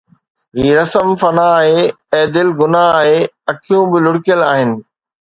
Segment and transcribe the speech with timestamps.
[0.57, 1.79] هي رسم فنا آهي،
[2.13, 3.19] اي دل گناهه آهي،
[3.51, 4.69] اکيون به لڙڪيل آهن